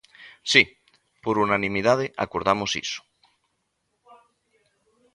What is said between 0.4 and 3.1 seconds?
Si, por unanimidade acordamos iso.